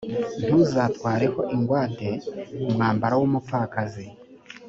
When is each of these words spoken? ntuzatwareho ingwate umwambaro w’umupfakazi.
ntuzatwareho 0.45 1.39
ingwate 1.55 2.09
umwambaro 2.69 3.15
w’umupfakazi. 3.21 4.05